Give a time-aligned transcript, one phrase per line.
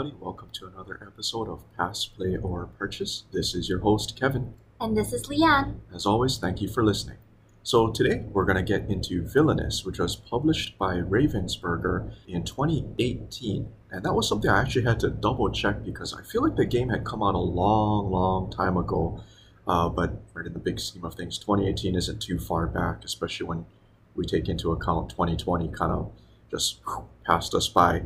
[0.00, 0.24] everybody.
[0.24, 3.24] Welcome to another episode of Pass, Play, or Purchase.
[3.32, 4.54] This is your host, Kevin.
[4.80, 5.80] And this is Leanne.
[5.94, 7.18] As always, thank you for listening.
[7.62, 13.70] So, today we're going to get into Villainous, which was published by Ravensburger in 2018.
[13.90, 16.64] And that was something I actually had to double check because I feel like the
[16.64, 19.22] game had come out a long, long time ago.
[19.68, 23.46] Uh, but right in the big scheme of things, 2018 isn't too far back, especially
[23.46, 23.66] when
[24.14, 26.10] we take into account 2020 kind of
[26.50, 28.02] just whew, passed us by.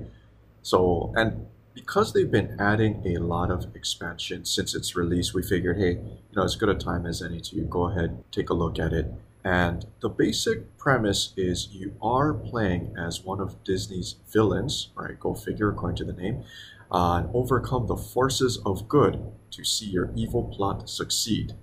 [0.63, 5.77] So, and because they've been adding a lot of expansion since its release, we figured,
[5.77, 8.79] hey, you know, as good a time as any to go ahead, take a look
[8.79, 9.13] at it.
[9.45, 15.19] And the basic premise is you are playing as one of Disney's villains, right?
[15.19, 16.45] Go figure, according to the name,
[16.91, 21.55] uh, and overcome the forces of good to see your evil plot succeed.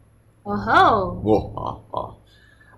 [0.46, 0.58] Oh
[1.24, 2.16] Whoa, ah, ah.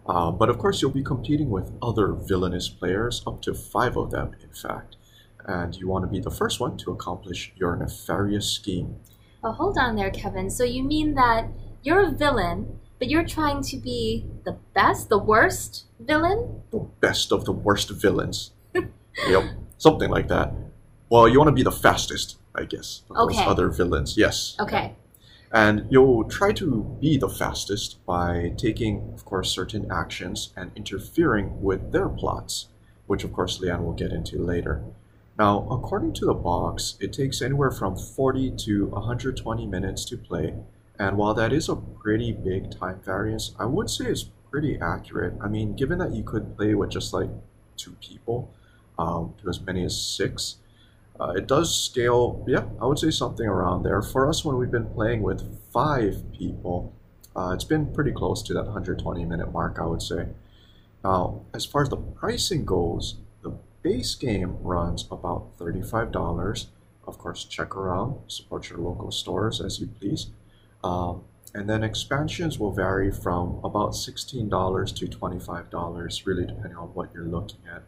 [0.06, 4.12] Uh, but of course, you'll be competing with other villainous players, up to five of
[4.12, 4.98] them, in fact
[5.46, 8.96] and you want to be the first one to accomplish your nefarious scheme.
[9.44, 10.50] Oh, hold on there, Kevin.
[10.50, 11.48] So you mean that
[11.82, 16.62] you're a villain, but you're trying to be the best, the worst villain?
[16.72, 18.52] The best of the worst villains.
[18.74, 19.44] yep,
[19.78, 20.54] something like that.
[21.10, 23.38] Well, you want to be the fastest, I guess, of Okay.
[23.38, 24.18] those other villains.
[24.18, 24.56] Yes.
[24.60, 24.96] Okay.
[25.52, 31.62] And you'll try to be the fastest by taking, of course, certain actions and interfering
[31.62, 32.70] with their plots,
[33.06, 34.84] which, of course, Leanne will get into later.
[35.38, 40.54] Now, according to the box, it takes anywhere from 40 to 120 minutes to play,
[41.00, 45.34] and while that is a pretty big time variance, I would say it's pretty accurate.
[45.42, 47.30] I mean, given that you could play with just like
[47.78, 48.54] two people,
[49.00, 50.58] um, to as many as six,
[51.20, 54.02] uh, it does scale, yeah, I would say something around there.
[54.04, 56.94] For us, when we've been playing with five people,
[57.36, 60.28] uh, it's been pretty close to that 120 minute mark, I would say.
[61.04, 63.16] Now, as far as the pricing goes,
[63.84, 66.68] base game runs about $35.
[67.06, 70.28] Of course, check around, support your local stores as you please.
[70.84, 77.14] Um, and then expansions will vary from about $16 to $25, really depending on what
[77.14, 77.84] you're looking at.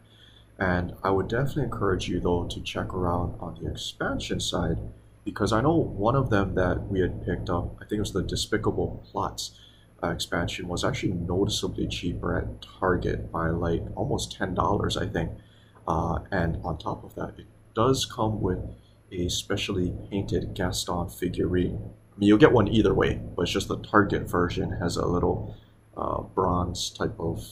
[0.58, 4.78] And I would definitely encourage you, though, to check around on the expansion side
[5.24, 8.12] because I know one of them that we had picked up, I think it was
[8.12, 9.58] the Despicable Plots
[10.02, 15.32] uh, expansion, was actually noticeably cheaper at Target by like almost $10, I think.
[15.86, 18.58] Uh, and on top of that, it does come with
[19.12, 21.90] a specially painted Gaston figurine.
[22.14, 25.06] I mean, you'll get one either way, but it's just the Target version has a
[25.06, 25.54] little
[25.96, 27.46] uh, bronze type of,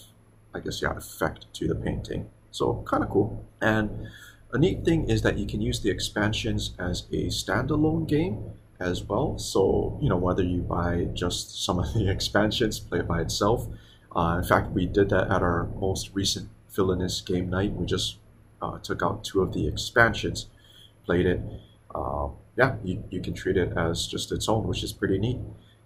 [0.54, 2.28] I guess, yeah, effect to the painting.
[2.50, 3.44] So kind of cool.
[3.60, 4.08] And
[4.52, 9.02] a neat thing is that you can use the expansions as a standalone game as
[9.02, 9.38] well.
[9.38, 13.66] So you know whether you buy just some of the expansions, play it by itself.
[14.14, 17.72] Uh, in fact, we did that at our most recent villainous game night.
[17.72, 18.18] We just
[18.64, 20.46] uh, took out two of the expansions,
[21.04, 21.40] played it.
[21.94, 25.38] Uh, yeah, you, you can treat it as just its own, which is pretty neat.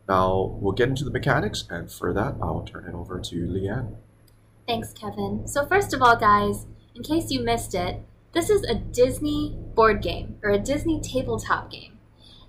[0.08, 3.96] Now we'll get into the mechanics, and for that, I'll turn it over to Leanne.
[4.66, 5.46] Thanks, Kevin.
[5.48, 8.02] So, first of all, guys, in case you missed it,
[8.32, 11.98] this is a Disney board game or a Disney tabletop game.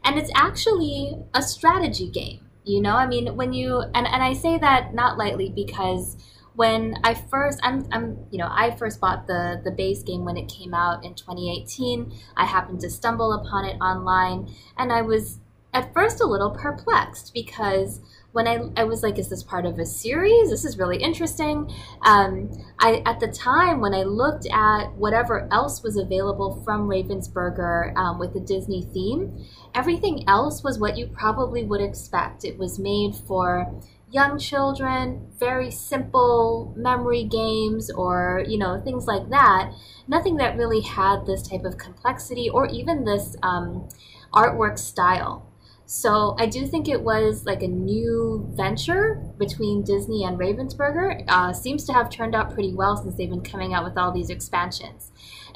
[0.04, 2.42] And it's actually a strategy game.
[2.64, 6.18] You know, I mean, when you, and, and I say that not lightly because
[6.60, 10.36] when I first, I'm, I'm, you know, I first bought the the base game when
[10.36, 12.12] it came out in 2018.
[12.36, 15.40] I happened to stumble upon it online, and I was
[15.74, 18.02] at first a little perplexed because
[18.34, 20.50] when I, I was like, is this part of a series?
[20.50, 21.74] This is really interesting.
[22.02, 27.96] Um, I at the time when I looked at whatever else was available from Ravensburger
[27.96, 32.44] um, with the Disney theme, everything else was what you probably would expect.
[32.44, 33.82] It was made for
[34.12, 39.72] young children, very simple memory games or, you know, things like that.
[40.08, 43.88] Nothing that really had this type of complexity or even this um,
[44.34, 45.46] artwork style.
[45.86, 51.24] So I do think it was like a new venture between Disney and Ravensburger.
[51.28, 54.12] Uh, seems to have turned out pretty well since they've been coming out with all
[54.12, 55.09] these expansions.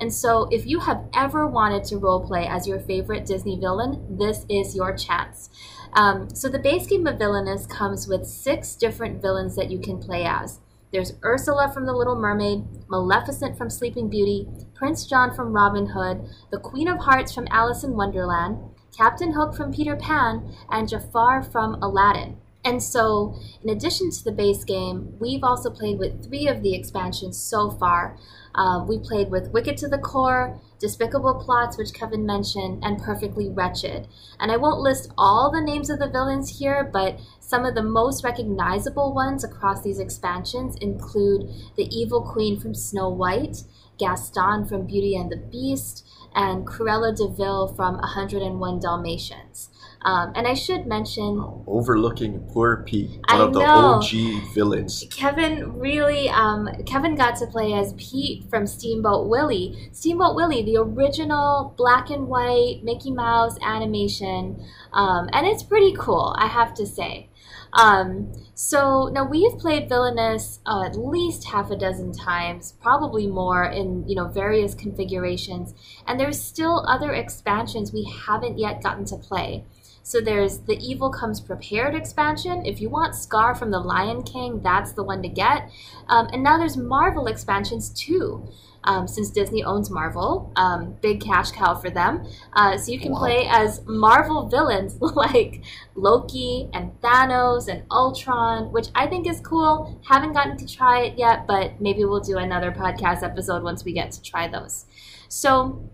[0.03, 4.45] And so if you have ever wanted to roleplay as your favorite Disney villain, this
[4.49, 5.49] is your chance.
[5.93, 9.99] Um, so the base game of Villainous comes with six different villains that you can
[9.99, 10.59] play as.
[10.91, 16.27] There's Ursula from The Little Mermaid, Maleficent from Sleeping Beauty, Prince John from Robin Hood,
[16.51, 18.57] the Queen of Hearts from Alice in Wonderland,
[18.97, 22.41] Captain Hook from Peter Pan, and Jafar from Aladdin.
[22.65, 26.73] And so, in addition to the base game, we've also played with three of the
[26.73, 28.17] expansions so far.
[28.55, 33.49] Uh, we played with Wicked to the Core, Despicable Plots, which Kevin mentioned, and Perfectly
[33.49, 34.07] Wretched.
[34.39, 37.83] And I won't list all the names of the villains here, but some of the
[37.83, 43.63] most recognizable ones across these expansions include the Evil Queen from Snow White,
[43.97, 49.69] Gaston from Beauty and the Beast, and Cruella de Vil from 101 Dalmatians.
[50.05, 53.65] Um, and I should mention overlooking poor Pete, one I of the know.
[53.65, 55.05] OG villains.
[55.11, 59.89] Kevin really, um, Kevin got to play as Pete from Steamboat Willie.
[59.91, 66.35] Steamboat Willie, the original black and white Mickey Mouse animation, um, and it's pretty cool,
[66.37, 67.29] I have to say.
[67.73, 73.65] Um, so now we've played Villainous uh, at least half a dozen times, probably more
[73.65, 75.73] in you know various configurations,
[76.05, 79.65] and there's still other expansions we haven't yet gotten to play.
[80.05, 82.65] So there's the Evil Comes Prepared expansion.
[82.65, 85.69] If you want Scar from the Lion King, that's the one to get.
[86.09, 88.47] Um, and now there's Marvel expansions too.
[88.85, 92.25] Um, since Disney owns Marvel, um, big cash cow for them.
[92.51, 93.19] Uh, so you can Wow.
[93.19, 95.63] play as Marvel villains like
[95.95, 100.01] Loki and Thanos and Ultron, which I think is cool.
[100.09, 103.93] Haven't gotten to try it yet, but maybe we'll do another podcast episode once we
[103.93, 104.85] get to try those.
[105.29, 105.89] So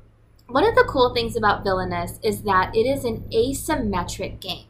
[0.49, 4.65] one of the cool things about Villainous is that it is an asymmetric game.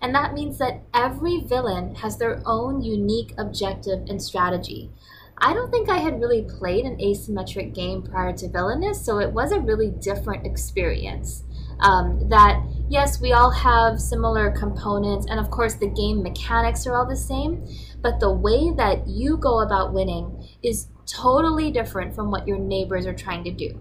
[0.00, 4.90] And that means that every villain has their own unique objective and strategy.
[5.40, 9.32] I don't think I had really played an asymmetric game prior to Villainous, so it
[9.32, 11.44] was a really different experience.
[11.80, 16.96] Um, that, yes, we all have similar components, and of course, the game mechanics are
[16.96, 17.68] all the same,
[18.00, 23.06] but the way that you go about winning is totally different from what your neighbors
[23.06, 23.80] are trying to do.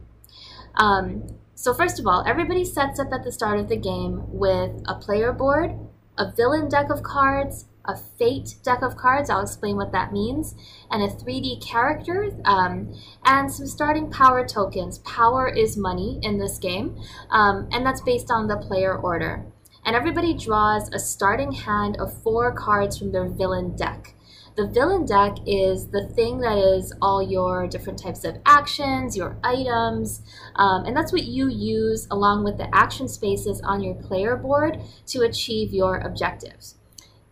[0.77, 1.23] Um,
[1.55, 4.95] so first of all, everybody sets up at the start of the game with a
[4.95, 5.71] player board,
[6.17, 9.29] a villain deck of cards, a fate deck of cards.
[9.29, 10.53] I'll explain what that means,
[10.91, 12.93] and a 3D character, um,
[13.25, 14.99] and some starting power tokens.
[14.99, 16.97] Power is money in this game,
[17.31, 19.45] um, and that's based on the player order.
[19.83, 24.13] And everybody draws a starting hand of four cards from their villain deck.
[24.57, 29.37] The villain deck is the thing that is all your different types of actions, your
[29.43, 30.23] items,
[30.55, 34.79] um, and that's what you use along with the action spaces on your player board
[35.09, 36.73] to achieve your objectives.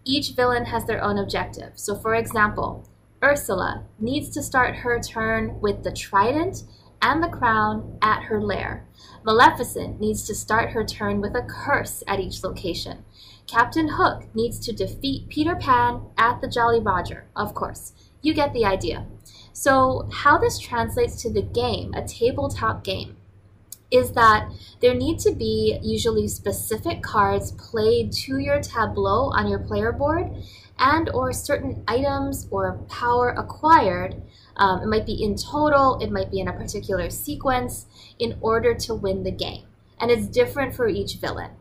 [0.04, 1.72] Each villain has their own objective.
[1.74, 2.88] So, for example,
[3.24, 6.62] Ursula needs to start her turn with the trident
[7.02, 8.88] and the crown at her lair.
[9.24, 13.04] Maleficent needs to start her turn with a curse at each location.
[13.48, 17.94] Captain Hook needs to defeat Peter Pan at the Jolly Roger, of course.
[18.22, 19.06] You get the idea.
[19.54, 23.18] So, how this translates to the game, a tabletop game,
[23.92, 24.52] is that
[24.82, 30.32] there need to be usually specific cards played to your tableau on your player board
[30.80, 34.22] and or certain items or power acquired
[34.58, 37.86] um, it might be in total it might be in a particular sequence
[38.20, 39.66] in order to win the game
[40.00, 41.52] and it's different for each villain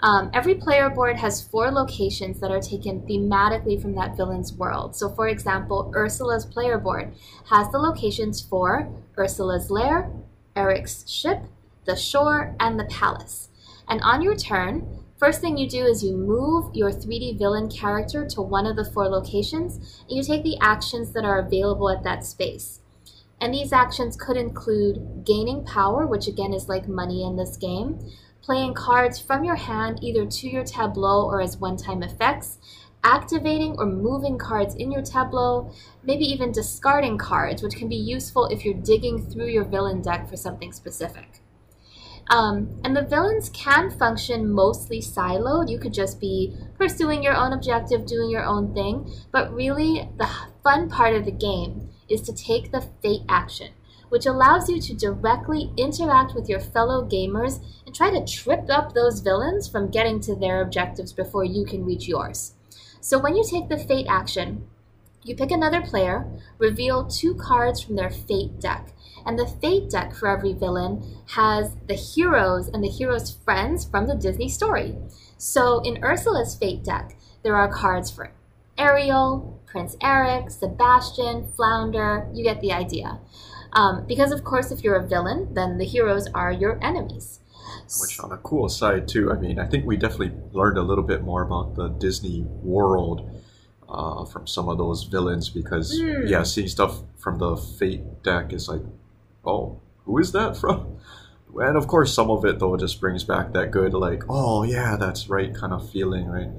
[0.00, 4.94] um, every player board has four locations that are taken thematically from that villain's world.
[4.94, 7.14] So, for example, Ursula's player board
[7.50, 10.10] has the locations for Ursula's lair,
[10.54, 11.42] Eric's ship,
[11.84, 13.48] the shore, and the palace.
[13.88, 18.24] And on your turn, first thing you do is you move your 3D villain character
[18.26, 22.04] to one of the four locations, and you take the actions that are available at
[22.04, 22.80] that space.
[23.40, 27.98] And these actions could include gaining power, which again is like money in this game,
[28.48, 32.56] playing cards from your hand either to your tableau or as one time effects,
[33.04, 35.70] activating or moving cards in your tableau,
[36.02, 40.26] maybe even discarding cards, which can be useful if you're digging through your villain deck
[40.26, 41.42] for something specific.
[42.30, 45.68] Um, and the villains can function mostly siloed.
[45.68, 49.12] You could just be pursuing your own objective, doing your own thing.
[49.30, 50.30] But really, the
[50.64, 53.72] fun part of the game is to take the fate action,
[54.08, 58.92] which allows you to directly interact with your fellow gamers and try to trip up
[58.92, 62.54] those villains from getting to their objectives before you can reach yours.
[63.00, 64.66] So when you take the fate action,
[65.24, 66.26] you pick another player,
[66.58, 68.92] reveal two cards from their fate deck.
[69.26, 74.06] And the fate deck for every villain has the heroes and the heroes' friends from
[74.06, 74.96] the Disney story.
[75.36, 78.32] So in Ursula's fate deck, there are cards for
[78.78, 82.28] Ariel, Prince Eric, Sebastian, Flounder.
[82.32, 83.18] You get the idea.
[83.72, 87.40] Um, because, of course, if you're a villain, then the heroes are your enemies.
[88.00, 91.04] Which, on a cool side, too, I mean, I think we definitely learned a little
[91.04, 93.30] bit more about the Disney world
[93.88, 96.26] uh, from some of those villains because, Hmm.
[96.26, 98.82] yeah, seeing stuff from the Fate deck is like,
[99.44, 100.98] oh, who is that from?
[101.56, 104.96] And of course, some of it, though, just brings back that good, like, oh, yeah,
[104.96, 106.50] that's right kind of feeling, right?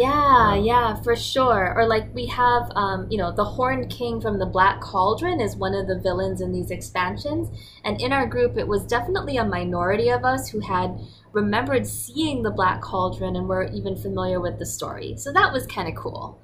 [0.00, 0.94] Yeah, Yeah.
[1.02, 1.74] for sure.
[1.76, 5.56] Or like we have, um, you know, the Horned King from the Black Cauldron is
[5.56, 7.48] one of the villains in these expansions.
[7.84, 10.98] And in our group, it was definitely a minority of us who had
[11.32, 15.16] remembered seeing the Black Cauldron and were even familiar with the story.
[15.18, 16.40] So that was kind of cool.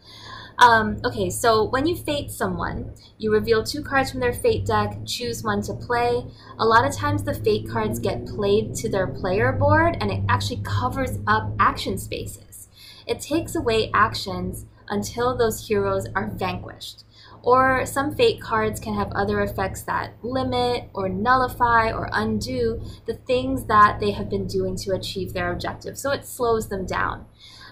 [0.59, 4.99] Um, okay, so when you fate someone, you reveal two cards from their fate deck,
[5.07, 6.27] choose one to play.
[6.59, 10.23] A lot of times the fate cards get played to their player board and it
[10.29, 12.69] actually covers up action spaces.
[13.07, 17.05] It takes away actions until those heroes are vanquished.
[17.43, 23.15] Or some fate cards can have other effects that limit or nullify or undo the
[23.15, 25.97] things that they have been doing to achieve their objective.
[25.97, 27.27] So it slows them down.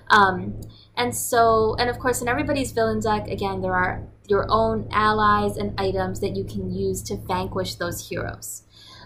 [0.09, 0.61] Um,
[0.97, 5.57] and so, and of course, in everybody's villain deck, again, there are your own allies
[5.57, 8.63] and items that you can use to vanquish those heroes.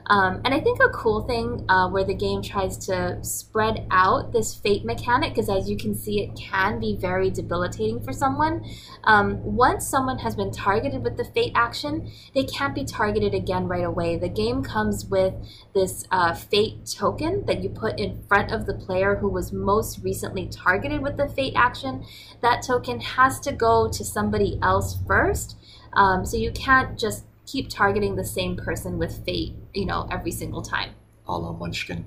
[0.09, 4.33] Um, and I think a cool thing uh, where the game tries to spread out
[4.33, 8.65] this fate mechanic, because as you can see, it can be very debilitating for someone.
[9.05, 13.69] Um, once someone has been targeted with the fate action, they can't be targeted again
[13.69, 14.17] right away.
[14.17, 15.35] The game comes with
[15.75, 20.03] this uh, fate token that you put in front of the player who was most
[20.03, 22.05] recently targeted with the fate action.
[22.41, 25.57] That token has to go to somebody else first.
[25.93, 30.31] Um, so you can't just keep targeting the same person with fate, you know, every
[30.31, 30.90] single time.
[31.26, 32.07] A la Munchkin.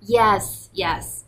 [0.00, 1.24] Yes, yes.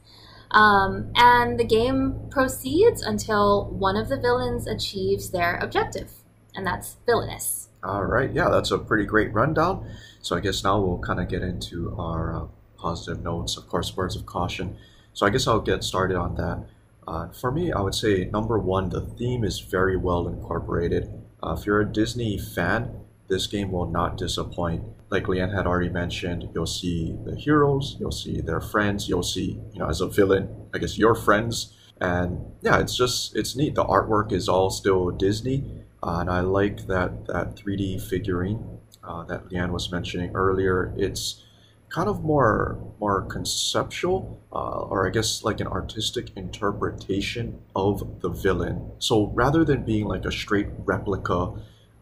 [0.51, 6.13] Um, and the game proceeds until one of the villains achieves their objective,
[6.55, 7.69] and that's villainous.
[7.83, 9.91] All right, yeah, that's a pretty great rundown.
[10.21, 13.97] So I guess now we'll kind of get into our uh, positive notes, of course,
[13.97, 14.77] words of caution.
[15.15, 16.65] So I guess I'll get started on that.
[17.07, 21.11] Uh, for me, I would say number one, the theme is very well incorporated.
[21.43, 23.03] Uh, if you're a Disney fan,
[23.33, 24.85] this game will not disappoint.
[25.09, 29.59] Like Leanne had already mentioned, you'll see the heroes, you'll see their friends, you'll see,
[29.73, 31.73] you know, as a villain, I guess your friends.
[31.99, 33.75] And yeah, it's just, it's neat.
[33.75, 35.65] The artwork is all still Disney.
[36.03, 40.93] Uh, and I like that, that 3D figurine uh, that Leanne was mentioning earlier.
[40.99, 41.43] It's
[41.89, 48.31] kind of more more conceptual, uh, or I guess like an artistic interpretation of the
[48.31, 48.93] villain.
[48.99, 51.53] So rather than being like a straight replica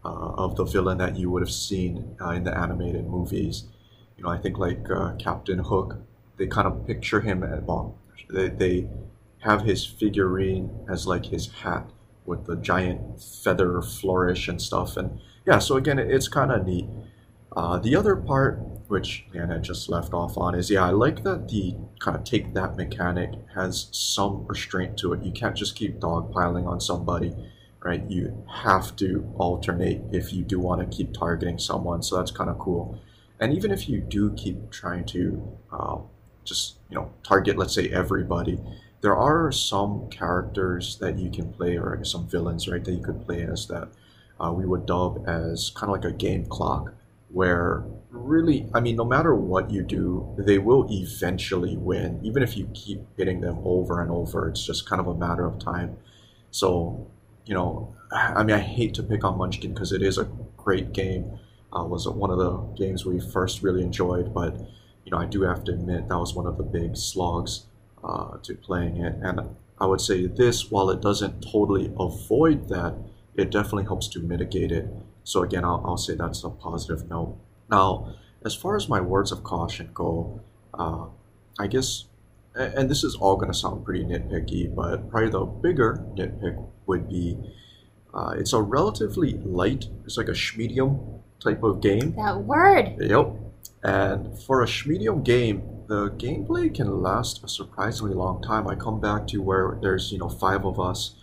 [0.03, 3.65] uh, of the villain that you would have seen uh, in the animated movies.
[4.17, 5.97] You know, I think like uh, Captain Hook,
[6.37, 7.97] they kind of picture him at well,
[8.29, 8.87] they, they
[9.39, 11.89] have his figurine as like his hat
[12.25, 14.97] with the giant feather flourish and stuff.
[14.97, 16.87] And yeah, so again, it's kind of neat.
[17.55, 21.49] Uh, the other part, which Leanna just left off on, is yeah, I like that
[21.49, 25.23] the kind of take that mechanic has some restraint to it.
[25.23, 27.33] You can't just keep dogpiling on somebody
[27.83, 28.03] right?
[28.09, 32.03] You have to alternate if you do want to keep targeting someone.
[32.03, 32.99] So that's kind of cool.
[33.39, 35.97] And even if you do keep trying to uh,
[36.43, 38.59] just you know target, let's say everybody,
[39.01, 43.25] there are some characters that you can play, or some villains, right, that you could
[43.25, 43.89] play as that
[44.39, 46.93] uh, we would dub as kind of like a game clock,
[47.29, 52.57] where really, I mean, no matter what you do, they will eventually win, even if
[52.57, 54.49] you keep hitting them over and over.
[54.49, 55.97] It's just kind of a matter of time.
[56.51, 57.07] So
[57.45, 60.93] you know, I mean, I hate to pick on Munchkin because it is a great
[60.93, 61.39] game.
[61.73, 64.57] Uh, was one of the games we first really enjoyed, but
[65.05, 67.65] you know, I do have to admit that was one of the big slogs
[68.03, 69.15] uh, to playing it.
[69.21, 72.95] And I would say this, while it doesn't totally avoid that,
[73.35, 74.87] it definitely helps to mitigate it.
[75.23, 77.37] So again, I'll, I'll say that's a positive note.
[77.69, 80.41] Now, as far as my words of caution go,
[80.73, 81.05] uh,
[81.59, 82.05] I guess
[82.55, 87.09] and this is all going to sound pretty nitpicky, but probably the bigger nitpick would
[87.09, 87.37] be
[88.13, 92.13] uh, it's a relatively light, it's like a schmedium type of game.
[92.15, 92.95] That word.
[92.99, 93.35] Yep.
[93.83, 98.67] And for a schmedium game, the gameplay can last a surprisingly long time.
[98.67, 101.15] I come back to where there's, you know, five of us,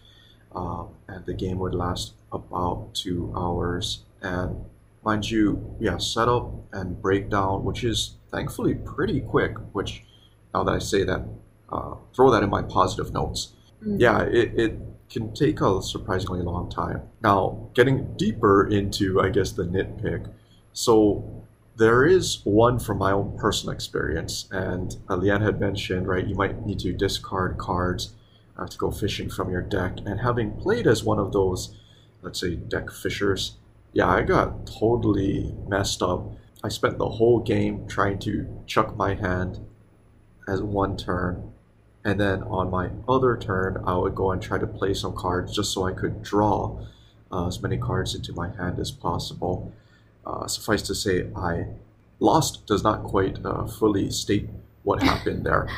[0.54, 4.04] uh, and the game would last about two hours.
[4.20, 4.64] And
[5.04, 10.04] mind you, yeah, setup and breakdown, which is thankfully pretty quick, which
[10.54, 11.24] now that I say that,
[11.70, 13.52] uh, throw that in my positive notes.
[13.82, 14.00] Mm-hmm.
[14.00, 14.78] Yeah, it, it
[15.10, 17.02] can take a surprisingly long time.
[17.22, 20.30] Now, getting deeper into, I guess, the nitpick.
[20.72, 21.44] So,
[21.76, 26.34] there is one from my own personal experience, and uh, Leanne had mentioned, right, you
[26.34, 28.14] might need to discard cards
[28.56, 29.98] uh, to go fishing from your deck.
[30.04, 31.76] And having played as one of those,
[32.20, 33.58] let's say, deck fishers,
[33.92, 36.32] yeah, I got totally messed up.
[36.64, 39.60] I spent the whole game trying to chuck my hand
[40.48, 41.52] as one turn.
[42.04, 45.54] And then on my other turn, I would go and try to play some cards
[45.54, 46.80] just so I could draw
[47.30, 49.72] uh, as many cards into my hand as possible.
[50.24, 51.66] Uh, suffice to say, I
[52.20, 54.48] lost does not quite uh, fully state
[54.82, 55.68] what happened there.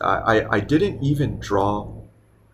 [0.00, 1.92] I, I didn't even draw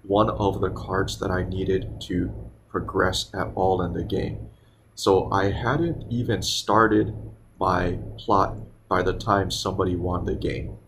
[0.02, 2.32] one of the cards that I needed to
[2.68, 4.48] progress at all in the game.
[4.94, 7.14] So I hadn't even started
[7.58, 8.56] my plot
[8.88, 10.78] by the time somebody won the game.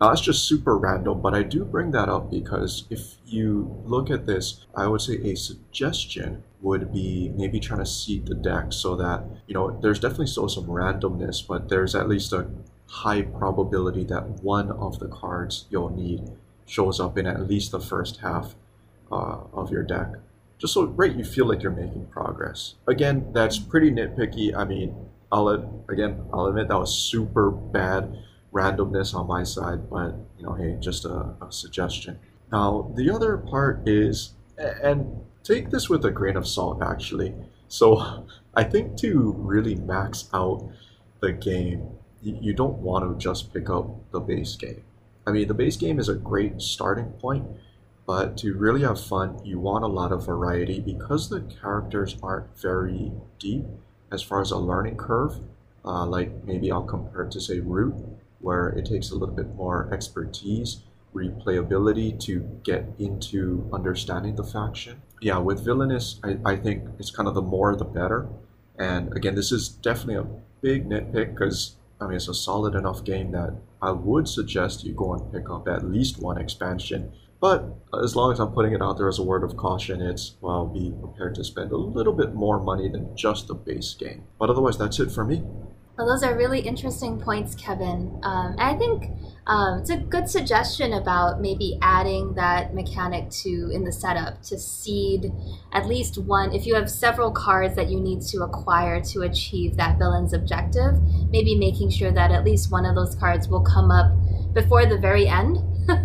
[0.00, 4.10] Now, that's just super random, but I do bring that up because if you look
[4.10, 8.72] at this, I would say a suggestion would be maybe trying to seed the deck
[8.72, 12.46] so that, you know, there's definitely still some randomness, but there's at least a
[12.88, 16.30] high probability that one of the cards you'll need
[16.66, 18.54] shows up in at least the first half
[19.10, 20.12] uh, of your deck.
[20.58, 22.74] Just so, right, you feel like you're making progress.
[22.86, 24.54] Again, that's pretty nitpicky.
[24.56, 24.94] I mean,
[25.30, 25.48] I'll,
[25.88, 28.16] again, I'll admit that was super bad
[28.58, 32.18] randomness on my side, but you know, hey, just a, a suggestion.
[32.50, 37.34] Now, the other part is, and take this with a grain of salt, actually.
[37.68, 40.68] So, I think to really max out
[41.20, 41.90] the game,
[42.22, 44.82] you don't want to just pick up the base game.
[45.26, 47.46] I mean, the base game is a great starting point,
[48.06, 52.58] but to really have fun, you want a lot of variety because the characters aren't
[52.58, 53.66] very deep
[54.10, 55.36] as far as a learning curve.
[55.84, 57.94] Uh, like maybe I'll compare it to say Root,
[58.40, 60.82] where it takes a little bit more expertise,
[61.14, 65.02] replayability to get into understanding the faction.
[65.20, 68.28] Yeah, with Villainous, I, I think it's kind of the more the better.
[68.78, 70.26] And again, this is definitely a
[70.60, 74.92] big nitpick because I mean it's a solid enough game that I would suggest you
[74.92, 77.12] go and pick up at least one expansion.
[77.40, 77.64] But
[78.02, 80.66] as long as I'm putting it out there as a word of caution, it's well,
[80.66, 84.24] be prepared to spend a little bit more money than just the base game.
[84.38, 85.44] But otherwise, that's it for me.
[85.98, 88.20] Well, those are really interesting points, Kevin.
[88.22, 89.10] Um, I think
[89.48, 94.60] um, it's a good suggestion about maybe adding that mechanic to in the setup to
[94.60, 95.32] seed
[95.72, 96.54] at least one.
[96.54, 101.02] If you have several cards that you need to acquire to achieve that villain's objective,
[101.30, 104.12] maybe making sure that at least one of those cards will come up
[104.54, 105.58] before the very end.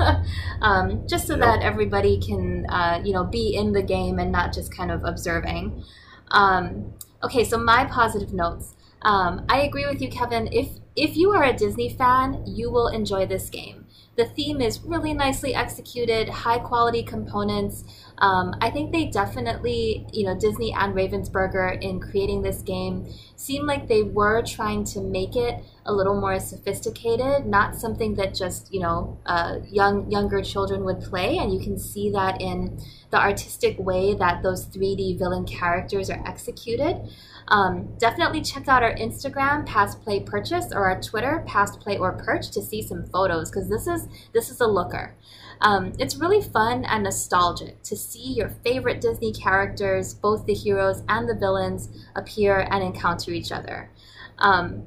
[0.64, 1.42] um, just so yep.
[1.42, 5.04] that everybody can, uh, you know, be in the game and not just kind of
[5.04, 5.84] observing.
[6.32, 8.74] Um, okay, so my positive notes.
[9.04, 10.48] Um, I agree with you, Kevin.
[10.52, 13.86] If if you are a Disney fan, you will enjoy this game.
[14.16, 17.84] The theme is really nicely executed, high quality components.
[18.24, 23.68] Um, I think they definitely, you know, Disney and Ravensburger in creating this game seemed
[23.68, 28.74] like they were trying to make it a little more sophisticated, not something that just,
[28.74, 31.38] you know, uh, young younger children would play.
[31.38, 36.24] And you can see that in the artistic way that those 3D villain characters are
[36.26, 37.02] executed.
[37.50, 42.14] Um, definitely check out our Instagram, Pass Play Purchase, or our Twitter, Pass Play or
[42.14, 45.14] Perch, to see some photos because this is this is a looker.
[45.62, 51.04] Um, it's really fun and nostalgic to see your favorite Disney characters, both the heroes
[51.08, 53.90] and the villains, appear and encounter each other.
[54.38, 54.84] Um,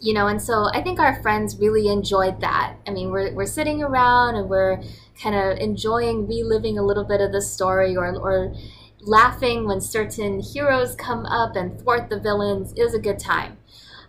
[0.00, 2.76] you know, and so I think our friends really enjoyed that.
[2.86, 4.82] I mean, we're, we're sitting around and we're
[5.20, 8.54] kind of enjoying reliving a little bit of the story or, or
[9.02, 12.72] laughing when certain heroes come up and thwart the villains.
[12.74, 13.58] is a good time.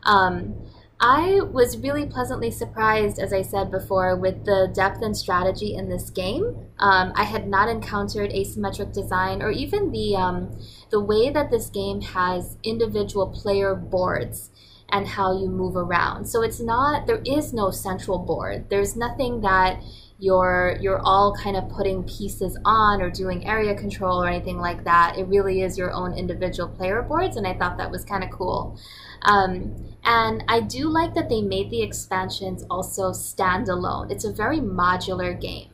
[0.03, 0.55] Um,
[1.03, 5.89] I was really pleasantly surprised, as I said before, with the depth and strategy in
[5.89, 6.67] this game.
[6.77, 10.59] Um, I had not encountered asymmetric design or even the um,
[10.91, 14.51] the way that this game has individual player boards
[14.89, 16.25] and how you move around.
[16.25, 18.69] So it's not there is no central board.
[18.69, 19.81] There's nothing that
[20.21, 24.83] you're you're all kind of putting pieces on or doing area control or anything like
[24.83, 25.17] that.
[25.17, 28.29] It really is your own individual player boards, and I thought that was kind of
[28.29, 28.79] cool.
[29.23, 34.11] Um, and I do like that they made the expansions also standalone.
[34.11, 35.71] It's a very modular game.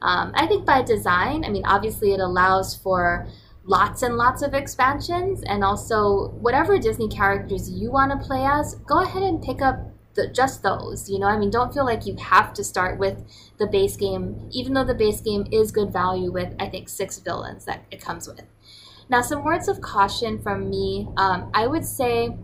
[0.00, 3.26] Um, I think by design, I mean, obviously it allows for
[3.64, 8.76] lots and lots of expansions, and also whatever Disney characters you want to play as,
[8.86, 11.08] go ahead and pick up the, just those.
[11.08, 13.22] You know, I mean, don't feel like you have to start with
[13.58, 17.18] the base game, even though the base game is good value with, I think, six
[17.18, 18.42] villains that it comes with.
[19.08, 21.08] Now, some words of caution from me.
[21.16, 22.36] Um, I would say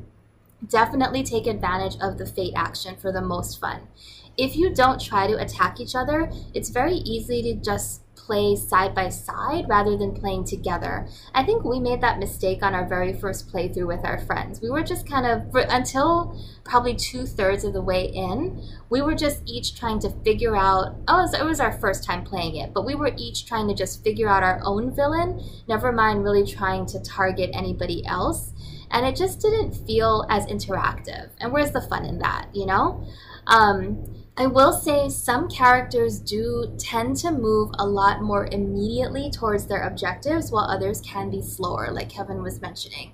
[0.66, 3.88] definitely take advantage of the fate action for the most fun.
[4.36, 8.94] If you don't try to attack each other, it's very easy to just play side
[8.94, 11.06] by side rather than playing together.
[11.34, 14.60] I think we made that mistake on our very first playthrough with our friends.
[14.62, 19.14] We were just kind of, until probably two thirds of the way in, we were
[19.14, 22.84] just each trying to figure out, oh, it was, our first time playing it, but
[22.84, 26.86] we were each trying to just figure out our own villain, never mind really trying
[26.86, 28.52] to target anybody else.
[28.90, 31.30] And it just didn't feel as interactive.
[31.40, 33.06] And where's the fun in that, you know?
[33.46, 39.66] Um, I will say some characters do tend to move a lot more immediately towards
[39.66, 43.12] their objectives, while others can be slower, like Kevin was mentioning.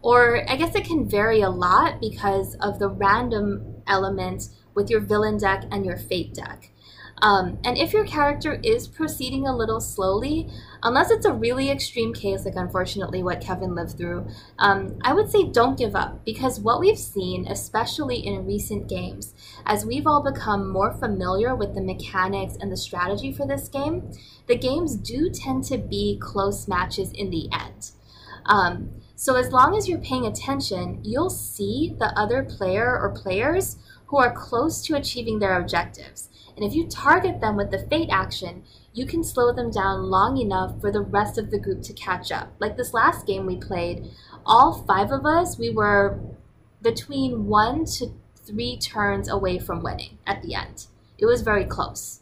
[0.00, 5.00] Or I guess it can vary a lot because of the random element with your
[5.00, 6.70] villain deck and your fate deck.
[7.22, 10.48] Um, and if your character is proceeding a little slowly,
[10.82, 14.26] unless it's a really extreme case, like unfortunately what Kevin lived through,
[14.58, 19.34] um, I would say don't give up because what we've seen, especially in recent games,
[19.66, 24.12] as we've all become more familiar with the mechanics and the strategy for this game,
[24.46, 27.90] the games do tend to be close matches in the end.
[28.46, 33.76] Um, so as long as you're paying attention, you'll see the other player or players
[34.06, 36.30] who are close to achieving their objectives.
[36.56, 40.38] And if you target them with the fate action, you can slow them down long
[40.38, 42.54] enough for the rest of the group to catch up.
[42.60, 44.10] Like this last game we played,
[44.46, 46.18] all five of us, we were
[46.80, 50.86] between one to three turns away from winning at the end.
[51.18, 52.20] It was very close.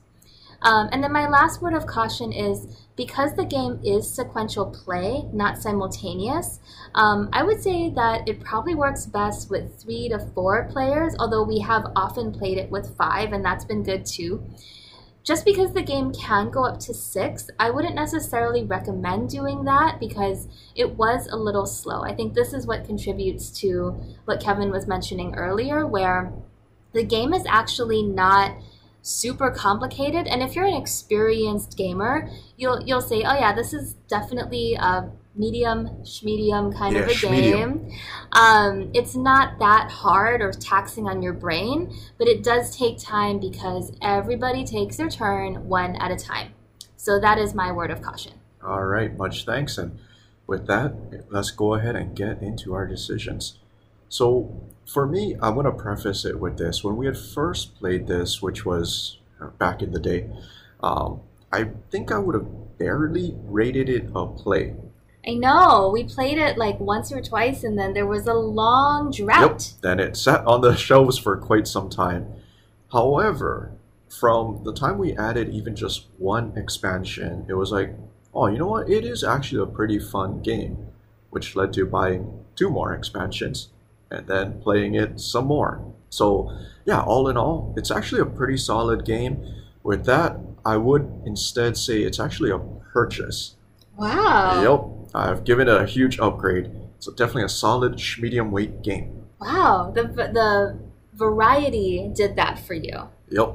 [0.62, 2.66] Um, and then my last word of caution is
[2.98, 6.58] because the game is sequential play, not simultaneous,
[6.96, 11.44] um, I would say that it probably works best with three to four players, although
[11.44, 14.42] we have often played it with five, and that's been good too.
[15.22, 20.00] Just because the game can go up to six, I wouldn't necessarily recommend doing that
[20.00, 22.02] because it was a little slow.
[22.02, 26.32] I think this is what contributes to what Kevin was mentioning earlier, where
[26.94, 28.56] the game is actually not
[29.08, 30.26] super complicated.
[30.26, 35.10] And if you're an experienced gamer you'll you'll say oh yeah this is definitely a
[35.34, 37.90] medium medium kind Yeah, of a game.
[38.32, 43.38] Um, it's not that hard or taxing on your brain but it does take time
[43.38, 46.54] because everybody takes their turn one at a time.
[46.96, 48.32] So that is my word of caution.
[48.62, 49.78] All right, much thanks.
[49.78, 49.98] And
[50.46, 53.58] with that, let's go ahead and get into our decisions.
[54.08, 56.82] So, for me, I'm going to preface it with this.
[56.82, 60.30] When we had first played this, which was uh, back in the day,
[60.82, 61.20] um,
[61.52, 64.74] I think I would have barely rated it a play.
[65.26, 69.10] i know we played it like once or twice and then there was a long
[69.10, 69.80] drought Yep.
[69.82, 72.32] Then it sat on the shelves for quite some time.
[72.92, 73.72] However,
[74.08, 77.94] from the time we added even just one expansion, it was like,
[78.32, 78.88] oh, you know what?
[78.88, 80.86] It is actually a pretty fun game,
[81.30, 83.68] which led to buying two more expansions
[84.10, 85.84] and then playing it some more.
[86.10, 86.50] So,
[86.84, 89.42] yeah, all in all, it's actually a pretty solid game.
[89.82, 93.56] With that, I would instead say it's actually a purchase.
[93.96, 96.70] wow Yep, I've given it a huge upgrade.
[96.96, 99.26] It's definitely a solid medium weight game.
[99.40, 100.78] Wow, the the
[101.14, 103.08] variety did that for you.
[103.30, 103.54] Yep.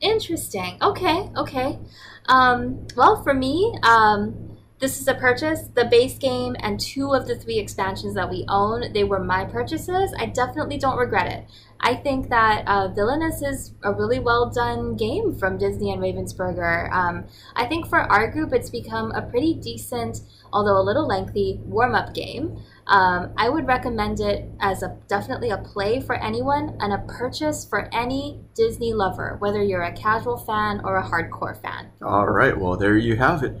[0.00, 0.78] Interesting.
[0.82, 1.78] Okay, okay.
[2.26, 4.51] Um, well, for me, um,
[4.82, 5.68] this is a purchase.
[5.76, 9.44] The base game and two of the three expansions that we own, they were my
[9.44, 10.12] purchases.
[10.18, 11.46] I definitely don't regret it.
[11.78, 16.90] I think that uh, Villainous is a really well done game from Disney and Ravensburger.
[16.90, 20.18] Um, I think for our group, it's become a pretty decent,
[20.52, 22.60] although a little lengthy, warm up game.
[22.88, 27.64] Um, I would recommend it as a definitely a play for anyone and a purchase
[27.64, 31.92] for any Disney lover, whether you're a casual fan or a hardcore fan.
[32.02, 33.56] All right, well, there you have it.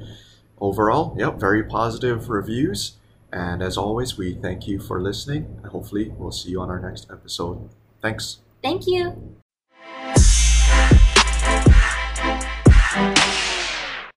[0.62, 2.92] Overall, yep, very positive reviews.
[3.32, 5.58] And as always, we thank you for listening.
[5.60, 7.68] And hopefully, we'll see you on our next episode.
[8.00, 8.38] Thanks.
[8.62, 9.41] Thank you.